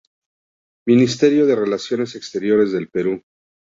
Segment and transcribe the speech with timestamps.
[0.87, 3.21] Ministerio de Relaciones Exteriores del Perú